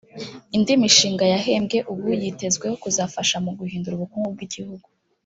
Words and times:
Indi 0.55 0.73
mishinga 0.81 1.25
yahembwe 1.33 1.77
ubu 1.91 2.05
yitezweho 2.21 2.75
kuzafasha 2.83 3.35
mu 3.45 3.51
guhindura 3.59 3.93
ubukungu 3.95 4.29
bw’igihugu 4.35 4.87